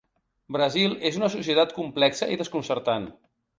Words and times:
Brasil 0.55 0.95
és 1.09 1.19
una 1.19 1.29
societat 1.35 1.77
complexa 1.81 2.33
i 2.37 2.41
desconcertant. 2.43 3.09